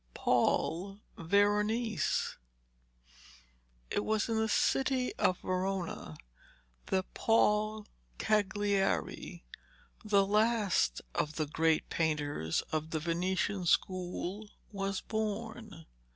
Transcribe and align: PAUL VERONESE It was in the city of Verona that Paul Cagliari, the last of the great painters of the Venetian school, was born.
PAUL 0.15 0.99
VERONESE 1.19 2.37
It 3.91 4.03
was 4.03 4.29
in 4.29 4.37
the 4.37 4.49
city 4.49 5.13
of 5.17 5.37
Verona 5.41 6.17
that 6.87 7.13
Paul 7.13 7.85
Cagliari, 8.17 9.45
the 10.03 10.25
last 10.25 11.01
of 11.13 11.35
the 11.35 11.45
great 11.45 11.87
painters 11.89 12.63
of 12.71 12.89
the 12.89 12.99
Venetian 12.99 13.67
school, 13.67 14.49
was 14.71 15.01
born. 15.01 15.85